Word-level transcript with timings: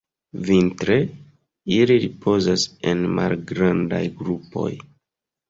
Vintre, 0.45 0.95
ili 1.75 1.97
ripozas 2.05 2.65
en 2.93 3.05
malgrandaj 3.19 4.01
grupoj. 4.25 4.69